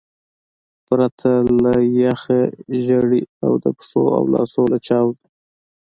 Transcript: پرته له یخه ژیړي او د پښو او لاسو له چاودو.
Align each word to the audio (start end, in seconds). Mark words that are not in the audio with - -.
پرته 0.87 1.31
له 1.63 1.73
یخه 2.03 2.41
ژیړي 2.83 3.21
او 3.45 3.51
د 3.63 3.65
پښو 3.77 4.03
او 4.17 4.23
لاسو 4.33 4.61
له 4.71 4.77
چاودو. 4.87 5.23